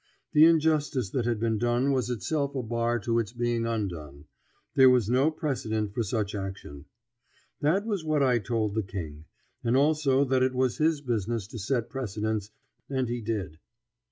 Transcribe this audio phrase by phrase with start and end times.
[0.33, 4.25] The injustice that had been done was itself a bar to its being undone;
[4.73, 6.85] there was no precedent for such action.
[7.59, 9.25] That was what I told the King,
[9.63, 12.49] and also that it was his business to set precedents,
[12.89, 13.59] and he did.